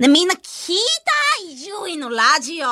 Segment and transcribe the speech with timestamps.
[0.00, 1.44] で、みんな聞いた？
[1.44, 2.66] 伊集院のラジオ。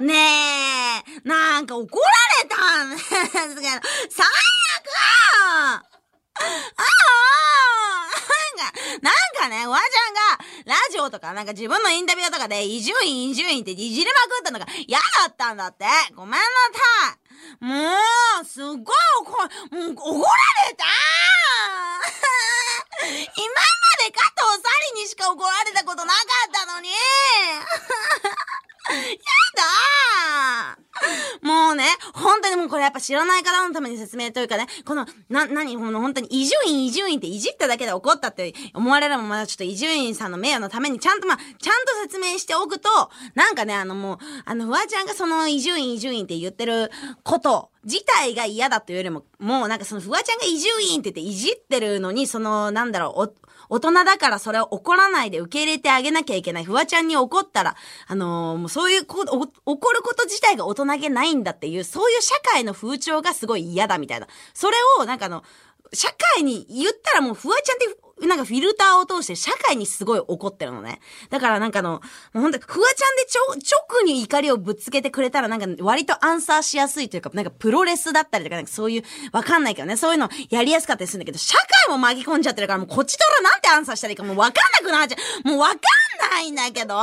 [0.00, 2.06] ねえ、なんか怒ら
[2.44, 3.82] れたんですけど、最悪
[5.66, 5.84] ああ
[6.78, 8.72] なんか、
[9.02, 10.20] なんかね、おばちゃんが、
[10.64, 15.86] ラジオとか、なんか自分のインタビューとかで、伊集院、伊集院っていじりまくったのが嫌だったんだって。
[16.14, 16.44] ごめんなさ
[17.60, 17.64] い。
[17.64, 17.74] も
[18.42, 19.32] う、すっごい怒、
[19.74, 20.28] もう怒ら
[20.70, 20.84] れた
[23.08, 23.57] 今
[24.12, 26.18] 加藤サリにしか怒られたことなか
[26.48, 26.88] ったのに。
[28.88, 28.96] や
[29.56, 30.78] だ
[31.42, 31.84] もうね、
[32.14, 42.88] 本当にもうこれやっぱ知らない方のために説明というかね、この、な、なに、もう本当に伊集院伊集院っていじっただけで怒ったって思われればまだちょっと伊集院さんの名誉のためにちゃんとまあ、ちゃんと説明しておくと、
[43.34, 46.90] なんかね、あのもう、あの、フワちゃんがその伊集院伊集院って言ってる
[47.22, 53.34] こと自体が嫌だというよりも、もうなんかそのフワちゃんが伊集院って言っていじってるのに、その、なんだろう、
[53.68, 56.64] 大人だからそれを怒らないで受け入れてあげなきゃいけない。
[56.64, 57.76] フワちゃんに怒ったら、
[58.06, 59.24] あのー、もうそういうこ、
[59.66, 64.26] 怒ること自体が大人げないんだっていう、そういう社会の風潮がすごい嫌だみたいな。
[64.54, 65.44] それを、なんかあの、
[65.92, 71.00] 社会に言ったらもうフワちゃんってなんかフィルターを通して社会にすごい怒ってるのね。
[71.30, 72.00] だからなんかの、も
[72.36, 79.02] うほんと、フワちゃんでちょ、直に怒りをぶつけてくれたらなんか割とアンサーしやすいというか、なんかプロレスだったりとか、なんかそういう、
[79.32, 85.48] わかんないけどね、そういうのやりやすかったりするんだけど、社会も巻き込んじゃってるから、もうこっちとらなんてアンサーしたらいいかもうわかんなくなっちゃう。
[85.48, 85.78] もうわかん
[86.30, 86.96] ないんだけど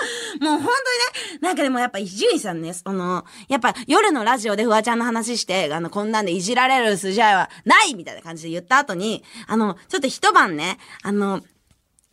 [0.40, 11.42] もう本当にね、なんかでもやっぱ伊集院さんね、その、やっぱ夜のラジオでフワちゃんの話して、あの、こんなんでいじられる筋合いはないみたいな感じで言った後に、あの、ちょっと一晩ね、あの、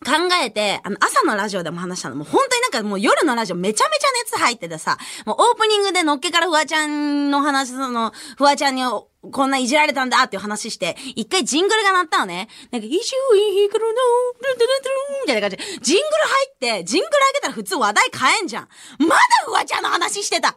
[0.05, 0.11] 考
[0.43, 2.15] えて、あの、朝のラジオでも話したの。
[2.15, 8.83] もう本当になんかもう夜のラジオめちゃめちゃ熱入っててさ、もうオープニングでのっけからフワちゃんの話、その、フワちゃんに
[9.31, 12.47] こんないじられたんだっていう話して、一回ジングルが鳴ったのね。
[12.71, 13.93] なんか、イシューイヒクルの、
[14.41, 18.67] ルンルンルンみたいな感じで、ジングル入って、ジングル上げたら普通話題変えんじゃん。
[18.99, 20.55] まだフワちゃんの話してた。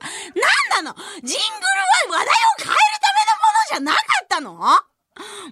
[0.75, 0.97] なんなの？
[1.23, 1.45] ジング
[2.09, 4.90] ルは話題を変えるためのものじゃなかったの？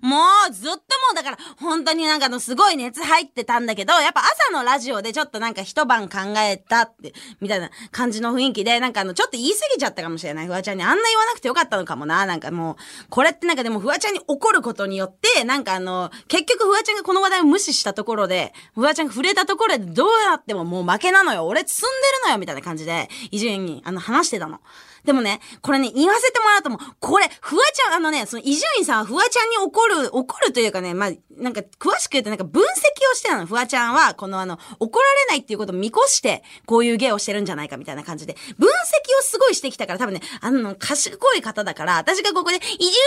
[0.03, 0.19] も
[0.49, 0.81] う、ずっとも
[1.13, 10.47] うだから、本当になんかのすごい熱入ってたんだけど、やっぱ朝のラジオでちょっとなんか一晩考えたって、みたいな感じの雰囲気で、なんかあの、ちょっと言い過ぎちゃったかもしれない。
[10.47, 12.27] フワちゃんにあんな言わなくてよかったのかもな。
[12.27, 12.77] なんかもう、
[13.11, 21.47] これってなんかでもフワちゃんに怒ることによって、なんかあの、結局フワちゃんがこの話題を無視したところで、フワちゃんが触れたところでどうやってももう負けなのよ。
[21.47, 22.39] 俺積んでるのよ。
[22.39, 24.61] みたいな感じで、伊集院にあの話してたの。
[25.05, 32.67] でもね、これね、言わせてもらうともう、これ、フワちゃん、あのね、その伊集院さんはフワちゃんに怒る、怒るというかね、まあ、なんか、詳しく言うとなんか分析
[33.13, 33.47] をしてたの。
[33.47, 38.71] フワちゃんは、このあの、怒られないっていうことを見越して、こういう芸をしてるんじゃないかみたいな感じで、分析
[39.19, 42.67] をすごいしてきたから、多分ね、あの、賢い方だから、私がここで、伊集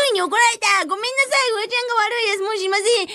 [0.10, 0.86] 院に怒られた。
[0.86, 2.44] ごめんなさいフワちゃんが悪いです。
[2.44, 2.86] もうしません。
[2.86, 3.06] え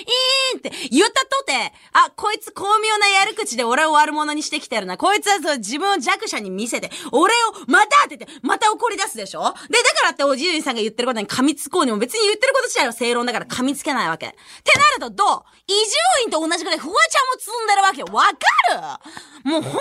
[0.54, 4.96] ーって言ったとて、あ、こいつ巧妙なやる口で俺を悪者にしてきてるな。
[4.96, 7.36] こいつはそう自分を弱者に見せて、俺を
[7.66, 9.41] またって言って、また怒り出すでしょ？
[9.42, 14.26] で、だからっておじいさんが言ってることに噛みつこうにも別に言ってること自体は正論だから噛みつけないわけ。
[14.26, 14.37] って
[14.78, 15.42] なるとどう？
[15.66, 15.76] 伊集
[16.25, 18.06] 院と同じぐらいフワちゃんも積んでるわけよ。
[18.12, 19.00] わか
[19.44, 19.50] る？
[19.50, 19.76] もうほんと、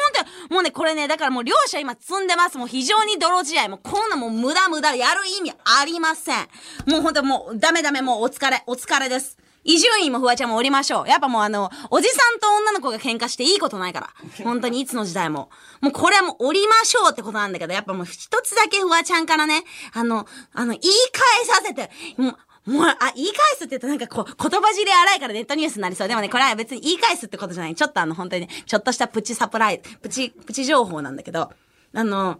[0.54, 2.58] もうね、これね、だからもう両者今積んでます。
[2.58, 3.70] もう非常に泥仕合。
[3.70, 6.48] もうこんなもう無駄無駄やる意味ありません。
[6.88, 9.38] もうほんともうダメダメもうお疲れ、お疲れです。
[9.68, 11.08] 伊集院もフワちゃんもおりましょう。
[11.08, 14.10] やっぱもうあの、おじさんと女の子が喧嘩していいことないから。
[14.44, 15.50] 本当にいつの時代も。
[15.82, 19.64] もうこれはもうおりましょうってことなんだけど、やっぱもう一つだけフワちゃんからね、
[19.94, 26.08] あの、あの、言い返させて、もう、もう、あ、言い返すって言うとなんかこう、言葉尻荒いからネットニュースになりそう。
[26.08, 27.76] でもね、これは別に言い返すってことじゃない。
[27.76, 31.52] ちょっとあの、本当にね、ちょっとしたプチサプライズ、プチ、プチ情報なんだけど、
[31.94, 32.40] あの、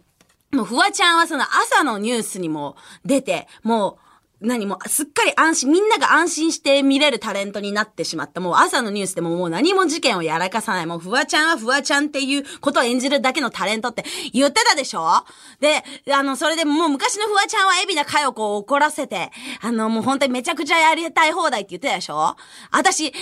[0.52, 4.05] もうフワちゃんはその朝のニュースにも出て、もう、
[4.42, 8.42] 何も、すっかり安心、みんなが安心して見れるタレントになってしまった。
[8.42, 10.86] もう朝のニュースでももう何も事件をやらかさない。
[10.86, 14.04] もうフワちゃんはフワちゃんっていうことを演じるだけのタレントって
[14.34, 15.24] 言ってたでしょ？
[15.62, 19.32] で、あの、それでもう昔のフワちゃんは海老名佳代子を怒らせて、
[19.62, 22.36] あの、もう本当にめちゃくちゃやりたい放題って言ってたでしょ？
[22.72, 23.14] 私、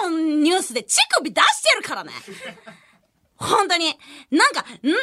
[0.00, 2.12] 朝のニュースで乳首出してるからね。
[3.38, 3.96] 本当に。
[4.30, 4.94] なんか、ん、なん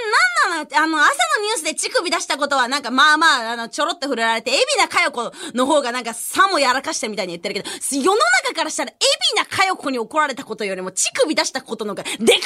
[0.52, 0.84] なの？
[0.84, 12.46] あの、朝のニュースで乳首出したことは、なんか、まあまあ、あの、ちょろっと触れられて、海老名佳代子の方がなんか、さもやらかしてみたいに言ってるけど、世の中からしたら、海老名佳代子に怒られたことよりも、乳首出したことの方が、でかいからね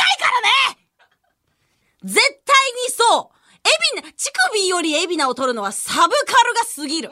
[2.03, 2.25] 絶対
[2.85, 3.39] にそう
[3.95, 7.11] 海老名、乳首より海老名を取るのはサブカルが過ぎる。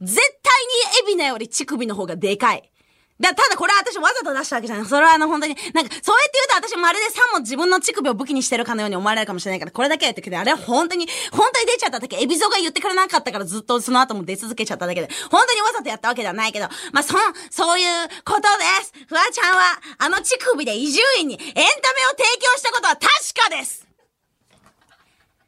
[0.00, 2.70] 絶対に海老名より乳首の方がでかい。
[3.20, 4.86] だただこれは私わざと出したわけじゃない。
[4.86, 10.36] それはあの本当に、なんか、そうやって言うと私まるでさも自分の乳首を武器にしてるかのように思われるかもしれないから、これだけやってくれ。
[10.36, 17.14] あれは本当に、本当に出ちゃっただけ、エビゾが言ってくれなかったからずっとその後も出続けちゃっただけで、本当にわざとやったわけではないけど、まあ、そ、
[17.50, 18.48] そういうことで
[18.84, 18.92] す。
[19.08, 21.64] フワちゃんは、あの乳首で伊集院にエンタメを
[22.10, 23.02] 提供したことは確
[23.50, 23.86] かです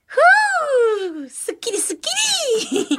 [0.07, 2.09] ふぅすっきりすっき
[2.89, 2.99] り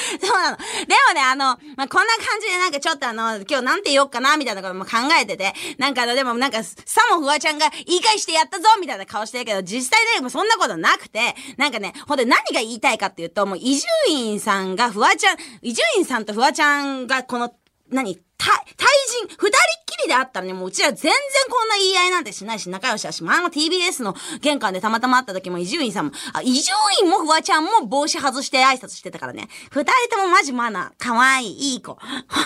[0.20, 0.56] そうなの。
[0.56, 0.64] で
[1.08, 6.74] もね、あの、まあ、こんな感じでなんかちょっとあの、今日なんて言おうかな、みたいなことも考えてて、なんかあの、でもなんか、さ
[7.10, 17.54] もフワちゃんが言い返してやったぞ、みたいな顔してるけど、実際ね、もそんなことなくて、なんかね、ほんで何が言いたいかっていうと、もう伊集院さんがフワちゃん、伊集院さんとフワちゃんがこの、
[17.90, 18.88] 何、対、対
[19.28, 19.50] 人、二人っ
[19.84, 21.12] きりであったらね、もううちら全然
[21.50, 26.72] こんな言い合いなんてしないし、仲良しだし、前も TBS の玄関でたまたま会った時も伊集院さんも、あ、伊集
[27.02, 29.48] 院もフワちゃんも帽子外して挨拶してたからね。
[29.70, 31.98] 二人ともマジマナー、可愛い、いい子。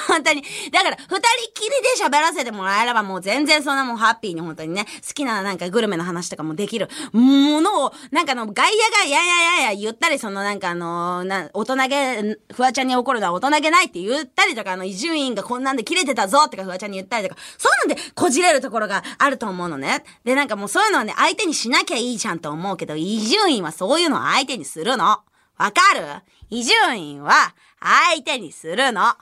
[0.08, 0.42] 本当に。
[0.72, 1.20] だから、二人っ
[1.54, 20.04] きりで喋らせてもらえればもう全然そんなもんハッピーに本当にね、好きななんかグルメの話とかもできるものを、なんかあの、外野がやややや言ったり、そのなんかあの、な、大人げ、フワちゃんに怒るのは大人げないって言ったりとか、あの、伊集院がこんなんで切れてたぞってかフワちゃんに言ったりとか、そういうのでこじれるところがあると思うのね。
[20.24, 25.04] で、なんかもうそういうのはね、相手にしなきゃいいじゃんと思うけど、伊集院はそういうのを相手にするの。
[25.04, 25.22] わ
[25.56, 26.04] かる？
[26.50, 29.14] 伊集院は相手にするの。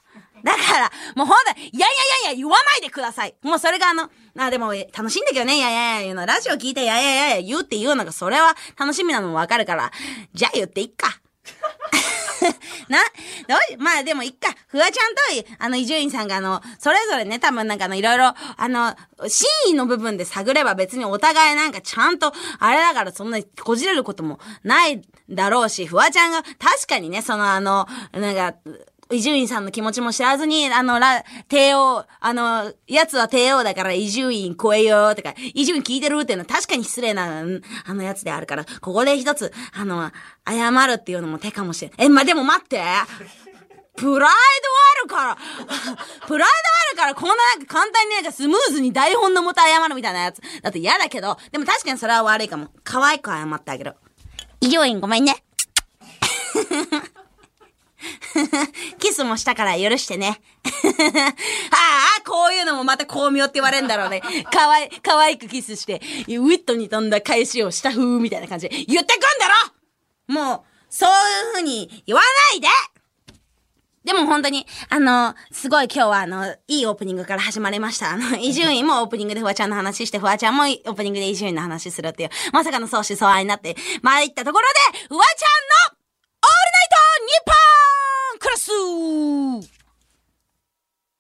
[0.45, 1.87] だから、もうほんと、いやいや
[2.25, 3.35] いやいや言わないでください。
[3.43, 6.27] もうそれがあの、あ、でも楽しいんだけどね、いやいやいや言うの。
[6.27, 9.93] ラジオ聞いて、いやいやいやいや言うって言うのが、それは楽しみなのもわかるから、
[10.35, 11.21] じゃあ言っていっか。
[12.89, 12.99] な、
[13.49, 14.55] どうまあでもいっか。
[14.69, 18.95] フワちゃんと、あの、伊集院さんがあの、それぞれね、多分なんかあの、いろいろ、あの、
[19.29, 28.55] 真意の部分で探れば別にお互いなんかちゃんと、あれだからそんなにこじれることもないだろうし、フワちゃんが確かにね、そのあの、なんか、
[29.11, 37.43] 伊集院さんの気持ちも知らずに、あの、ら、帝王、あの、奴は帝王だから伊集院超えようとか、伊集院聞いてるっていうのは確かに失礼な、
[37.85, 40.11] あのやつであるから、ここで一つ、あの、
[40.47, 41.93] 謝るっていうのも手かもしれん。
[41.99, 42.81] え、ま、でも待って
[43.97, 45.37] プライドあるから、
[46.27, 46.55] プライド
[46.89, 50.41] あるから、こんななんか簡単になんかスムーズに台本のもと謝るみたいなやつ。
[50.63, 52.69] だって嫌だけど、でも確かにそれは悪いかも。
[52.85, 53.95] 可愛く謝ってあげる。
[54.61, 55.45] 伊集院ごめんね。
[58.99, 60.41] キスもしたから許してね。
[60.65, 61.35] あ
[62.19, 64.21] あ、こういうのもまた巧妙って言われるんだろうね。
[64.51, 72.69] かわい、可愛くキスして、ウィットに飛んだ返しをした風みたいな感じで言ってくんだろもう、そういう風に言わないで
[74.05, 78.11] でも本当に、あの、すごい今日はあの、いいオープニングから始まりました。
[78.11, 86.02] あの、伊集院もオープニングでフワちゃんの話して、フワちゃんもオープニングで伊集院の話するっていう、まさかの相思相愛になって、参ったところで、フワちゃんの、
[86.43, 87.53] ナイトニッポ
[88.37, 89.82] ンクラス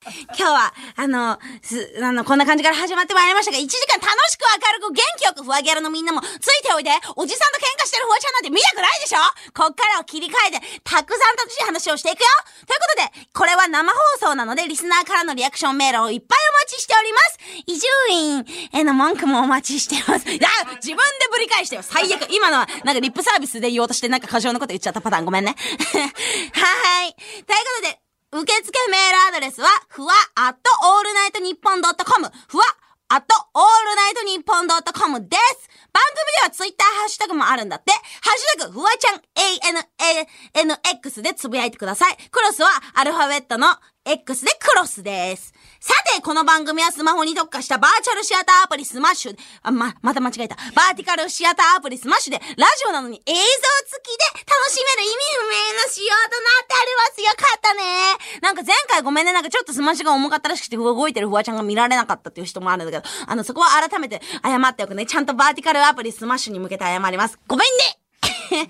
[0.36, 9.18] 今日は、あの、す、あの、こんな感じから始まってまいりましたが、1時間楽しく明るく元気よくフワギャルのみんなもついておいで、おじさんと喧嘩してるフワちゃんなんて見たくないでしょ？
[9.54, 12.26] こっからを切り替えて、たくさん楽しい話をしていくよ
[12.66, 20.28] ということで、これは生放送なので、リスナーからのリアクションメールをいっぱいお待ちしております伊集院への文句もお待ちしてます。
[20.30, 20.48] いや、
[20.82, 25.54] 自分でぶり返してよ最悪今のは、なんかリップサービスで言おうとしてなんか過剰なこと言っちゃったパターンごめんね。
[26.54, 27.14] はい。
[27.14, 27.44] というこ
[27.76, 27.98] とで、
[28.34, 30.58] 受付メールアドレスは、ふわ、アット、
[30.96, 32.64] オールナイトニッポンドットコム、ふわ、
[33.08, 35.68] アット、オールナイトニッポンドットコムです。
[35.92, 37.92] 番組ではツイッターハッシュタグもあるんだって。
[37.92, 38.02] ハッ
[38.38, 39.20] シュタグ、ふわちゃん
[40.80, 42.16] ANANX でつぶやいてください。
[42.30, 45.54] クロスはアルファベットの X でクロスです。
[45.78, 49.36] さて、この番組はスマホに特化したバーチャルシアターアプリスマッシュ。
[49.62, 50.56] あ、ま、また間違えた。
[50.74, 53.38] バーティカルシアターアプリスマッシュで、ラジオなのに映像付
[54.02, 57.20] きで楽しめる意味不明の仕様となっております。
[57.22, 57.82] よかったね。
[58.42, 65.06] なんか前回ごめんね、なんかちょっとスマッシュが重かったらしくて動いてるフワちゃんが見られなかったっていう人もあるんだけど、あの、そこは改めて謝っておくね。
[65.06, 67.38] ちゃんとバーティカルアプリスマッシュに向けて謝ります。
[67.46, 67.98] ごめんね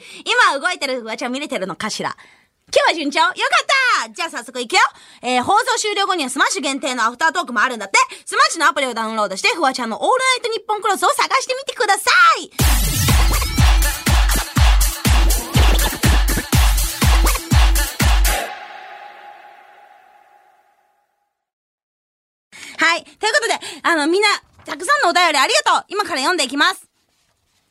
[0.53, 2.15] 今動いてるフワちゃん見れてるのかしら？
[2.75, 3.21] 今日は順調？
[3.21, 3.37] よかっ
[4.07, 4.79] たじゃあ早速行くよ
[5.21, 12.11] えー、放送終了後にはスマッシュ限定のアフタートークもあるんだってスマッシュのアプリをダウンロードして、フワちゃんのオールナイトニッポンクロスを探してみてくださ
[12.41, 12.51] い
[22.79, 23.05] はい。
[23.05, 24.29] ということで、あの、みんな、
[24.65, 26.89] たくさんのお便りありがとう今から読んでいきます。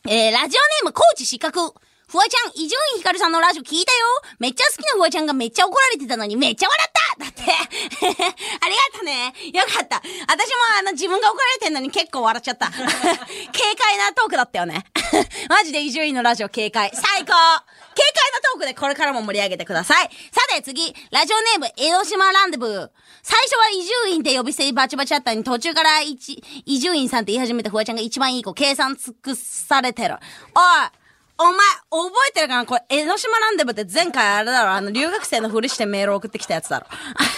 [0.07, 1.73] えー、ラジオネーム、コーチ失格。
[2.11, 4.05] フワちゃん、伊集院光さんのラジオ聞いたよ。
[4.37, 7.23] めっちゃ好きなフワちゃんがめっちゃ怒られてたのにめっちゃ笑った。
[7.23, 7.41] だって。
[8.59, 9.33] ありがとね。
[9.53, 9.95] よかった。
[10.27, 12.67] 私もあの自分が怒られてんのに結構笑っちゃった。
[12.67, 14.83] 軽快なトークだったよね。
[15.47, 16.91] マジで伊集院のラジオ警戒。
[16.93, 17.27] 最高。
[17.27, 20.09] 軽快なトークでこれからも盛り上げてください。
[20.33, 22.89] さて次、ラジオネーム、江ノ島ランデブー。
[23.23, 30.15] 最初は伊集院って呼び捨てバチバチあったのに、途中から、伊集院さんって言い始めたフワちゃんが一番いい子、計算尽くされてる。
[30.55, 31.00] おい
[31.41, 31.57] お前、
[31.89, 32.65] 覚えてるかな？
[32.67, 34.71] これ、江ノ島ランデブって前回あれだろ？
[34.73, 36.85] あの、留学生のふりしてメール送ってきたやつだろ。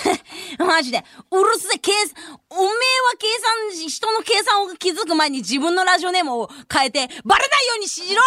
[0.66, 1.06] マジで。
[1.32, 2.74] うるせえ、計算、おめえは
[3.18, 3.28] 計
[3.72, 8.22] 算し、人の計算を気づく前に自分のラジオネームを変えて、バレないようにしろ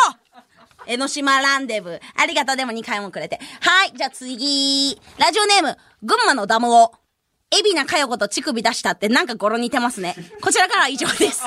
[0.87, 2.00] 江ノ島ランデブ。
[2.16, 3.38] ありがとう、でも2回もくれて。
[3.61, 4.99] はい、じゃあ次。
[5.18, 6.95] ラジオネーム、群馬のダムを。
[7.52, 10.16] エビナかよこと乳首出したってなんか語呂似てますね。
[10.42, 11.45] こちらからは以上です。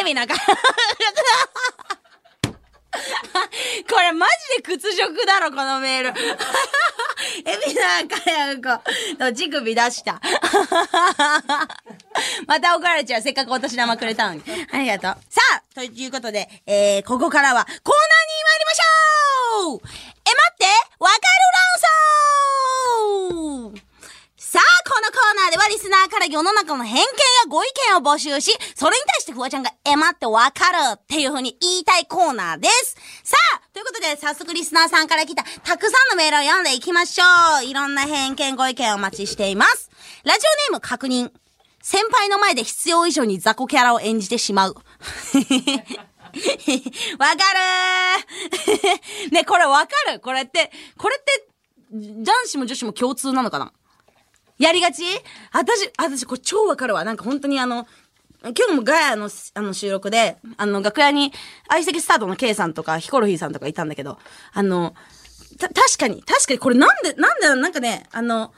[0.00, 0.34] エビナか、
[3.88, 6.08] これマジで屈辱だろ、このメール。
[6.10, 6.12] エ
[7.66, 8.82] ビナかやこ、
[9.18, 10.20] と乳首出した。
[12.46, 13.22] また怒られちゃう。
[13.22, 14.42] せっかくお年玉くれたのに。
[14.72, 15.22] ありがとう。
[15.28, 17.84] さあ、ということで、えー、ここからはコーナーに
[18.44, 20.64] 参りましょうえ、待って
[20.98, 21.20] わかる
[21.52, 22.49] ランソー、
[24.90, 27.06] このコーナーではリスナーから世の中の偏見や
[27.48, 32.96] ご意見を募集し、それに対してフワちゃんが、え、待ってわかるっていう風に言いたいコーナーです。
[33.22, 37.24] さあ、ということで、早速リスナーさんから来たたくさんのメールを読んでいきましょ
[37.62, 37.64] う。
[37.66, 39.90] いろんな偏見ご意見をお待ちしています。
[40.24, 41.30] ラジオネーム確認。
[41.80, 44.74] 先輩の前で必要以上に雑魚キャラを演じてしまう。
[44.74, 50.18] わかるー ね、これわかる？
[50.18, 51.46] これって、これって、
[51.92, 53.72] 男子も女子も共通なのかな？
[54.60, 55.02] やりがち？
[55.52, 57.02] 私、私、これ超わかるわ。
[57.02, 57.88] なんか本当にあの、
[58.42, 61.32] 今日もガヤの、あの、収録で、あの、楽屋に、
[61.68, 64.18] 相席スタートの K さんとか、ヒコロヒーさんとかいたんだけど、
[64.52, 64.94] あの、
[65.58, 68.52] た、確かに、確かに、これなんで、なんで、なんかね、あの、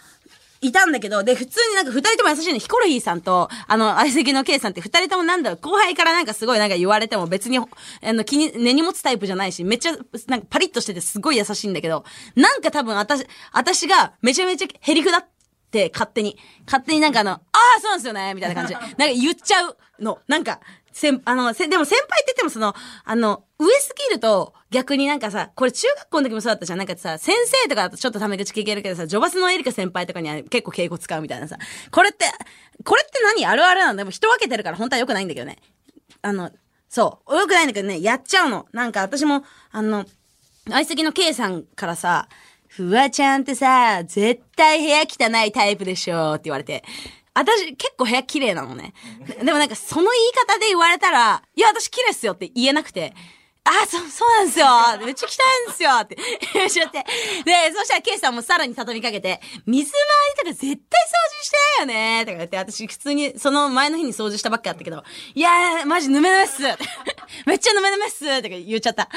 [0.60, 2.58] いたんだけど、で、普通になんか二人とも優しいの。
[2.60, 7.66] ヒコロヒーさんと、あの、相席の K さんって二人ともなんだろう、後輩からなんかすごいなんか言われても別に、あ
[8.02, 9.96] の、気に、根に持つタイプじゃないし、めっちゃ、
[10.28, 12.04] なんかパリッとしててすごい優しいんだけど、
[12.36, 15.31] なんか多分私、私がめちゃめちゃヘリクだって
[15.92, 16.36] 勝手に、
[16.66, 17.40] 勝手になんかあの、あ
[17.78, 20.20] あ、そうなんですよね、みたいな感じで、 なんか言っちゃうの。
[20.28, 20.60] なんか、
[20.92, 22.74] 先、あの、せ、でも先輩って言ってもその、
[23.04, 26.78] あの、上すぎると、逆になんかさ、これ中学校の時もそうだったじゃん。
[26.78, 31.56] なんかさ、先生とかだとちょっとタメ口聞けるけどさ、ジョバスのエリカ先輩とかには結構敬語使うみたいなさ。
[31.90, 32.26] これって、
[32.84, 35.58] これって何あるあるなんだでも人分けてるから本当は良くないんだけどね。
[36.20, 36.50] あの、
[36.88, 37.36] そう。
[37.36, 38.66] 良くないんだけどね、やっちゃうの。
[38.72, 40.04] なんか私も、あの、
[40.68, 42.28] 相席の K さんからさ、
[42.74, 46.82] フワちゃんってさ、絶対部屋汚いタイプでしょって言われて。
[47.34, 48.94] 私、結構部屋綺麗なのね。
[49.44, 53.12] でもなんかその言い方で言われたら、いや、私綺麗っすよって言えなくて。
[53.64, 54.66] あ、そう、そうなんですよ。
[55.04, 55.32] めっちゃ汚
[55.66, 55.90] いんですよ。
[56.00, 56.16] って
[56.54, 57.04] 言っちゃって。
[57.44, 60.00] で、そしたらケイさんもさらに畳みかけて、水回
[60.46, 62.24] りとか絶対掃除してないよね。
[62.24, 66.62] とか言って、私普通にその前の日に掃除したばっかやったけど、いやー、マジぬめぬめっす。
[67.46, 68.42] めっちゃぬめぬめっす。
[68.42, 69.08] とか言っちゃった。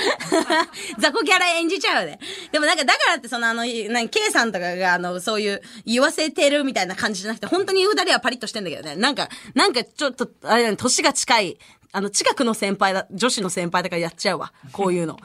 [0.99, 2.19] 雑魚キャラ演じちゃうよね。
[2.51, 8.95] でもなんか、だからってそのあの、なんケイさんとかがあの、そういう言わせてるみたいな感じじゃなくて、本当に二人はパリッとしてんだけどね。
[8.95, 11.57] なんか、なんかちょっと、あれだね、年が近い、
[11.95, 14.51] あの、近くの先輩だ、女子の先輩だからやっちゃうわ。
[14.73, 15.17] こういうの。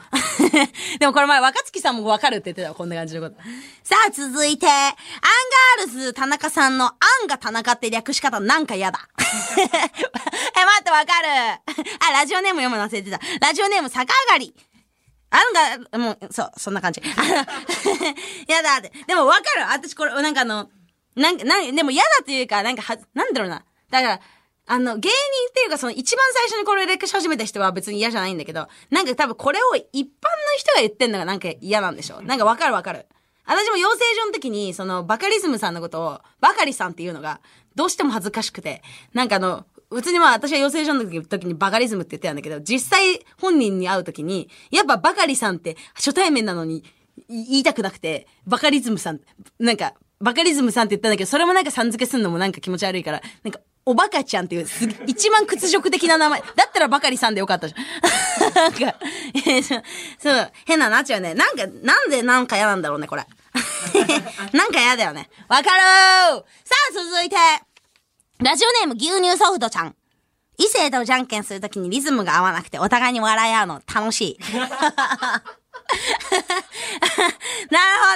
[0.99, 3.35] でもこれ前、若月さんもわかるって言ってたわ、こんな感じのこと。
[3.83, 4.93] さあ、続いて、アン
[5.77, 6.93] ガールズ田中さんの、ア
[7.25, 9.09] ンが田中って略し方なんか嫌だ。
[10.91, 11.87] え、待ってわかる。
[11.99, 13.19] あ、ラジオネーム読むの忘れてた。
[13.39, 14.53] ラジオネーム逆上がり。
[15.29, 17.01] あんが、もう、そう、そんな感じ。
[17.15, 17.35] あ の
[18.47, 18.91] やだって。
[19.07, 19.61] でもわかる。
[19.71, 20.69] 私これ、なんかあの、
[21.15, 23.63] なんか、なんでも嫌だっていうか、なんかは、なんだろうな。
[23.89, 24.19] だから、
[24.67, 25.15] あの、芸人
[25.49, 30.09] っていうか、その一番最初にこれ歴史始めた人は別に嫌じゃないんだけど、なんか多分これを一般の
[30.57, 33.05] 人が言ってんのがなんか嫌なんでしょなんかわかるわかる。
[33.45, 37.41] 私も養成所の時に、その、バカリズムさんのことを、バカリさんっていうのが、
[37.75, 38.81] どうしても恥ずかしくて、
[39.13, 46.83] なんかあの、普通にまあ私は養成所の時にバカリズムって言ってたんだけど、実際本人に会う時に、やっぱバカリさんって初対面なのに
[47.27, 49.19] 言いたくなくて、バカリズムさん、
[49.59, 56.39] なんか、バカリズムさんって言ったんだけど、それもなんかさん付けすんのもなんか気持ち悪いから、なんか、おバカちゃんっていう、す一番屈辱的な名前。
[56.39, 58.53] だったらバカリさんでよかったじゃん。
[58.53, 58.99] なんか、
[59.63, 59.83] そう、
[60.19, 61.33] そう、変ななっちゃうね。
[61.33, 63.25] なんか、なんでなんか嫌なんだろうね、これ。
[64.53, 65.29] なんか嫌だよね。
[65.49, 66.45] わかるーさ
[66.91, 67.35] あ、続いて。
[68.41, 69.95] ラジオネーム牛乳ソフトちゃん。
[70.57, 74.39] 異性とじゃんけんするときにリズムが合わなくてお互いに笑い合うの楽しい。
[74.49, 74.71] なるほ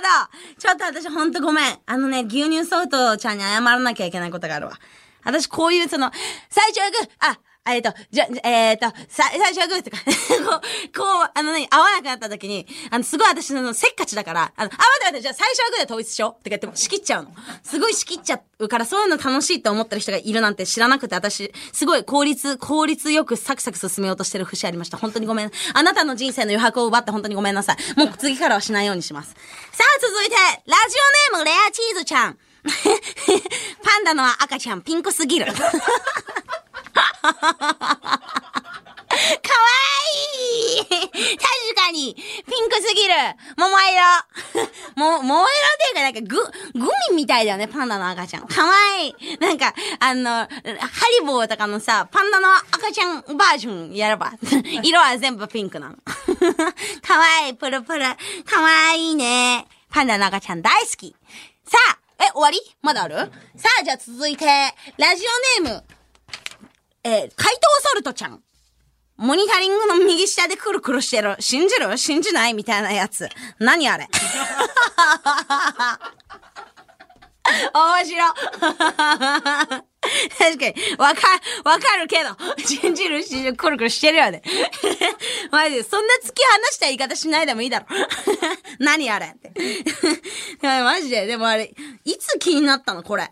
[0.02, 0.58] ど。
[0.58, 1.78] ちょっと私ほんとごめん。
[1.86, 4.80] あのね、牛乳ソフトちゃんに謝らなきゃいけないことがあるわ。
[5.24, 6.12] 私こういうその、
[6.50, 10.62] 最初はグー、あ、えっ、と、じゃ、えっ、と、さ、最初はグーとか、 こ
[10.94, 17.34] う、こう、あの何、合わなくなった時に、あの、すごい私のせっかちだから、あの、あ、待って待って、じゃあ最初はグーで統一しようって言っても仕切っちゃうの。
[17.64, 24.98] すごい仕切っちゃうから、そういうの楽しいって思ってる人がいるなんて知らなくて、私、すごい効率、効率よくサクサク進めようとしてる節ありました。
[24.98, 25.52] 本当にごめん。
[25.74, 28.00] あなたの人生の余白を奪って本当にごめんなさい。
[28.00, 29.36] もう次からはしないようにします。
[29.72, 30.96] さあ、続いて、ラジ
[31.34, 32.38] オネームレアチーズちゃん。
[33.84, 35.48] パンダの赤ちゃんピンクすぎる。
[36.96, 37.36] かわ
[40.38, 43.14] いい確かにピンクすぎる
[43.58, 45.50] 桃色 も、桃色っ
[45.80, 48.48] ていうかなんかグ、グミみたいだよね、パンダの赤ちゃん。
[48.48, 50.48] かわいいなんか、あの、ハ
[51.20, 54.34] リボーとかのさ、パンダの赤ちゃんバージョンやれば。
[54.84, 55.96] 色は全部ピンクなの。
[57.06, 58.06] かわいい、プルプル。
[58.46, 59.68] かわいいね。
[59.92, 61.16] パンダの赤ちゃん大好き。
[61.68, 62.60] さあ、え、終わり？
[62.82, 63.18] まだある？
[63.58, 64.46] さあ、じゃあ続いて、
[64.98, 65.24] ラジ
[65.60, 65.84] オネーム、
[67.08, 67.60] えー、怪盗
[67.92, 68.42] ソルトちゃん。
[69.18, 71.36] モニタリングの右下でクルクルしてる。
[71.40, 71.96] 信じる？
[72.00, 72.56] 信じない？
[72.56, 73.30] みたいなやつ。
[73.60, 74.08] 何あれ？
[77.74, 78.26] 面白。
[80.38, 81.22] 確かに、わか、
[81.64, 82.36] わかるけど、
[82.66, 84.42] 信じる、信じる、くるくるしてるよね。
[85.52, 87.86] マジで、そんな突き放した言い方しないでもいいだろ。
[88.80, 89.28] 何あれ？
[89.28, 89.52] って。
[90.62, 91.72] マジで、でもあれ、
[92.04, 93.04] いつ気になったの？
[93.04, 93.30] これ。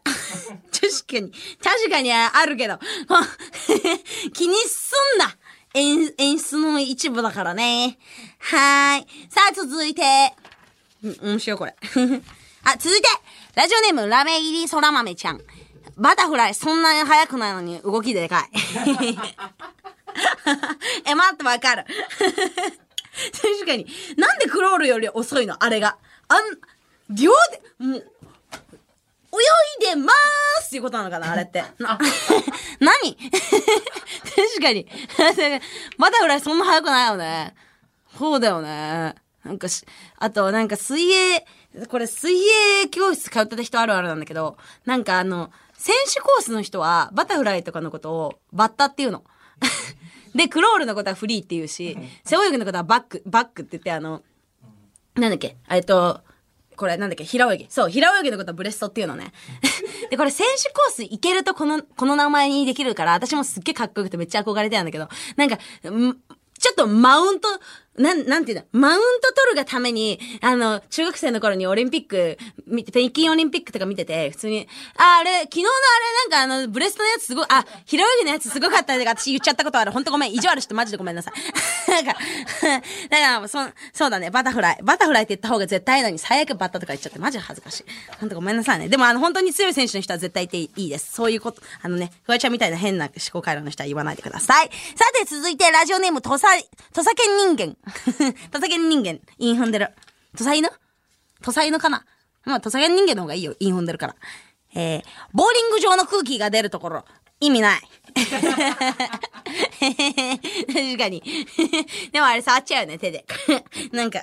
[0.84, 1.32] 確かに、
[1.64, 2.78] 確かにあるけど、
[4.34, 5.36] 気にすんな。
[5.76, 7.98] 演、演出の一部だからね。
[8.40, 9.08] はーい。
[9.30, 10.02] さあ、続いて。
[11.04, 11.76] うん、面白いこれ。
[12.64, 13.08] あ、続いて、
[13.56, 15.42] ラジオネーム、ラメ入り空豆ちゃん。
[15.98, 18.50] バタフライ、そんなに速くないのに動きでかい。
[21.06, 21.86] え、待ってわかる。
[23.42, 23.88] 確かに。
[24.18, 25.64] なんでクロールより遅いの？
[25.64, 25.98] あれが。
[26.28, 26.60] あん、
[27.10, 27.32] 秒
[27.80, 28.13] で、もう、
[29.34, 31.64] 泳いでまーすっていうことなのかなあれって。
[31.80, 31.98] な、
[32.80, 33.18] 何？
[34.36, 34.88] 確かに。
[35.98, 37.56] バタフライそんな速くないよね。
[38.18, 39.16] そうだよね。
[39.44, 39.86] なんかし、
[40.18, 41.46] あとなんか水泳、
[41.90, 49.24] これ水泳教室通ってた人あるあるなんだけど、なんかあの、選手コースの人はバタフライとかのことをバッタっていうの。
[50.36, 54.24] で、クロールのことはフリーって言うし、背泳ぎのことはバック、バックって言ってあの、
[55.16, 56.22] なんだっけ、えっと、
[56.76, 57.24] これなんだっけ？
[57.24, 57.66] 平泳ぎ。
[57.70, 59.32] そう、平泳ぎのことはブレストっていうのね。
[60.10, 67.48] で、これ選手コース行けるとこの、この名前にできるから、私もすっげえかっこよくてめっちゃ憧れてたんだけど、なんか、ちょっとマウント、
[67.98, 72.38] なん、なんていうの、マウント取るがために、あの、中学生の頃にオリンピック、
[72.88, 75.74] 北京オリンピックとか見てて、普通に、あ、あれ、昨日のあ
[76.30, 79.92] れなんかあの、ブレストのやつすごい、あ、平泳ぎのやつすごかったで、私言っちゃったことある。
[79.92, 80.34] ほんとごめん。
[80.34, 81.34] 意地悪してマジでごめんなさい。
[81.92, 82.14] なんか、
[83.10, 83.60] だから、そ、
[83.94, 84.80] そうだね、バタフライ。
[84.82, 87.86] バタフライって言った方が絶対いいのに、最悪バッタとか言っちゃって、マジ恥ずかしい。
[88.20, 88.90] ほんとごめんなさいね。
[88.90, 91.14] でもあの、本当に強い選手の人は絶対いていいです。
[91.14, 94.70] そういうこと、あのね、フワちゃんみたいな変な思考回路の人は言わないでください。
[94.96, 96.44] さて、続いて、ラジオネーム、土佐、
[96.94, 97.76] 土佐犬人間。
[98.52, 99.90] 土佐犬人間、イン踏んでる。
[100.36, 100.70] 土佐犬
[101.42, 102.06] 土佐犬かな？
[102.46, 103.56] まあ、土佐犬人間の方がいいよ。
[103.60, 104.16] イン踏んでるから。
[104.76, 107.06] えー、ボーリング場の空気が出るところ、
[107.40, 107.82] 意味ない。
[110.74, 111.22] 確かに。
[112.12, 113.26] でもあれ触っちゃうよね、手で。
[113.92, 114.22] なんか、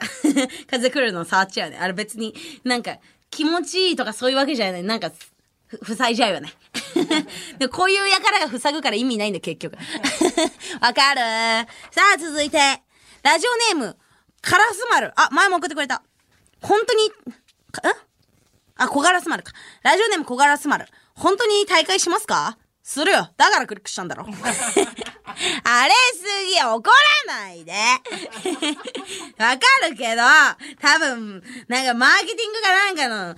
[0.68, 1.80] 風来るの触っちゃうよね。
[1.80, 2.98] あれ別に、なんか、
[3.30, 4.82] 気持ちいいとかそういうわけじゃない。
[4.82, 5.12] なんか、
[5.82, 6.52] ふ塞いじゃうよね。
[7.58, 9.76] でこういうやからが塞ぐから意味ないんだ、結局。
[10.80, 11.20] わかる？
[11.92, 12.58] さあ、続いて。
[13.22, 13.96] ラジオネーム、
[14.40, 15.12] カラス丸。
[15.16, 16.02] あ、前も送ってくれた。
[16.62, 17.11] 本当に、ん
[18.76, 19.52] あ、小ガラス丸か。
[19.83, 20.87] ラジオネーム小ガラス丸。
[21.14, 22.56] 本当に大会しますか？
[22.83, 23.28] するよ。
[23.37, 24.24] だからクリックしたんだろ。
[24.26, 26.83] あれすぎ怒
[27.28, 27.72] らないで。
[29.38, 30.22] わかるけど、
[30.80, 33.37] 多分、なんかマーケティングかなんかの、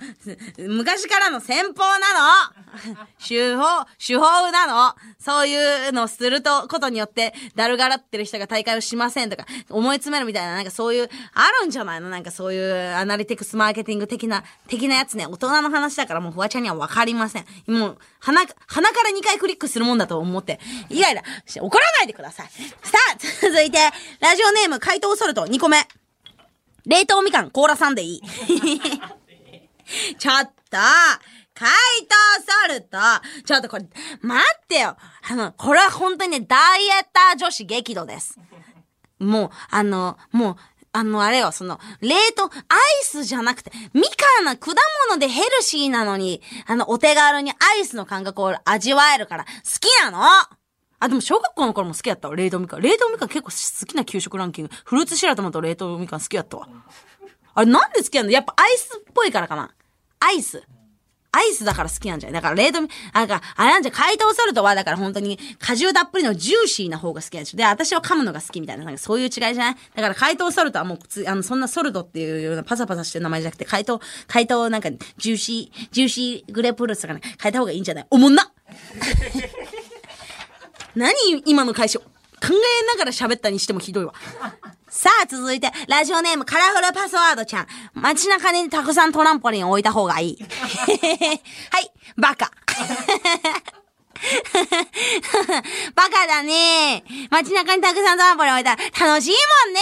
[0.75, 2.62] 昔からの戦法なの
[3.25, 12.09] 手法、手法なのそういうのをすると、ことによって、だるがらってる人が大会をしませんとか、思い詰めるみたいな、なんかそういう、あるんじゃないの？
[12.09, 17.45] なんかそういうアナリティクスマーケティング的な、的なやつね、大人の話だからもうフワちゃんにはわかりません。
[17.67, 20.59] もう、鼻、鼻から2回クリックするもんだと思って、
[20.89, 21.23] イライラ、
[21.61, 22.47] 怒らないでください。
[22.47, 23.77] さあ、続いて、
[24.19, 25.87] ラジオネーム、怪盗ソルト2個目。
[26.85, 28.21] 冷凍みかん、コーラさんでいい。
[30.17, 30.77] ちょっと、
[31.55, 32.97] 怪盗ソルト
[33.45, 33.85] ちょっとこれ、
[34.21, 34.97] 待ってよ
[35.29, 38.39] あの、これは本当にね、ダイエッター女子激怒です。
[39.19, 40.55] もう、あの、もう、
[40.91, 42.51] あの、あれよ、その、冷凍、アイ
[43.03, 44.71] スじゃなくて、みかんな果
[45.09, 50.19] 物でヘルシーなのに、あの、お手軽にアイスの感覚を味わえるから、好きなの
[50.99, 52.81] あ、でも小学校の頃も好きやったわ、冷凍みかん。
[52.81, 54.71] 冷凍みかん結構好きな給食ランキング。
[54.85, 56.67] フルーツシラトマと冷凍みかん好きやったわ。
[57.55, 58.31] あれなんで好きやの？
[58.31, 59.73] やっぱアイスっぽいからかな
[60.19, 60.63] アイス。
[61.35, 67.57] アイスだから好きなんじゃないだから冷凍、なん、あれなんじゃ、解凍ソルトは、だから本当に果汁たっぷりのジューシーな方が好きなんでしょ。
[67.57, 78.51] で、私は噛むのが好きみたいな、なんかそういう違いじゃないだから解凍ソルトはもうつ、あの、そんなソルトっていうようなパサパサしてる名前じゃなくて、解凍、回答なんか、ジューシー、ジューシーグレープフルーツとかね、変えた方がいいんじゃないおもんな
[80.95, 81.13] 何
[81.45, 82.05] 今の解消。
[82.05, 84.13] 考えながら喋ったにしてもひどいわ。
[85.03, 87.67] さあ、続いて、ラジオネームカラフルパスワードちゃん。
[87.93, 90.37] 街中にたくさんトランポリン置いた方がいい。
[91.71, 92.49] はい、バカ。
[95.93, 97.03] バカだね。
[97.29, 99.81] 街中にたくさんトランポリン置いたら楽しいもんね。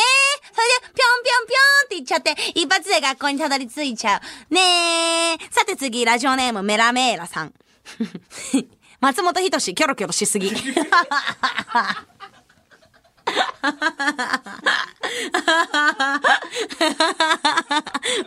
[0.55, 4.53] それで、ぴょんぴょんぴょんって言っちゃって、一発で学校にたどり着いちゃう。
[4.55, 5.37] ねえ。
[5.51, 7.53] さて次、ラジオネームメラメーラさん。
[8.99, 10.51] 松本人志、キョロキョロしすぎ。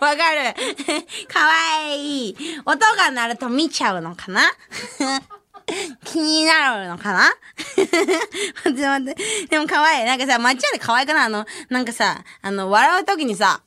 [0.01, 0.55] わかる。
[1.29, 1.53] かわ
[1.95, 2.37] いい。
[2.65, 4.43] 音が鳴ると見ちゃうのかな？
[6.05, 7.31] 気になるのかな？
[7.77, 9.47] 待って待って。
[9.49, 10.05] でも可愛い。
[10.05, 11.27] なんかさ、街で可愛くない？
[11.27, 13.63] あの、なんかさ、あの、笑うときにさ、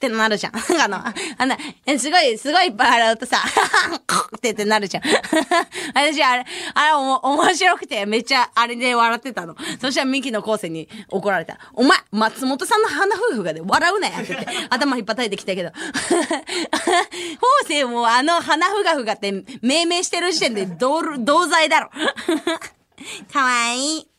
[0.00, 0.52] ってなるじゃん。
[0.56, 3.36] あの、あの、えすごい、すごいいっぱい笑うとさ、
[4.34, 5.02] ってってなるじゃん。
[5.94, 9.54] 私、あれ、あれおも、面白くて、めっちゃ、あれで笑ってたの。
[9.78, 11.58] そしたらミキの昴生に怒られた。
[11.74, 15.70] お前、松本さんの花夫婦がで笑うなやって言って、 頭引っ叩いてきたけど。
[15.70, 15.78] 昴
[17.68, 21.90] 生もあの花ふがふがって命名してる時点で同、同罪だろ。
[23.30, 24.10] かわいい。